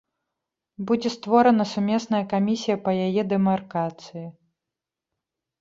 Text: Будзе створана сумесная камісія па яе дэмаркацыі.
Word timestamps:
Будзе 0.91 1.09
створана 1.15 1.65
сумесная 1.73 2.21
камісія 2.33 2.77
па 2.87 2.91
яе 3.05 3.21
дэмаркацыі. 3.35 4.27